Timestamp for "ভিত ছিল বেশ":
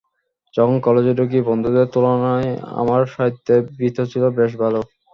3.77-4.51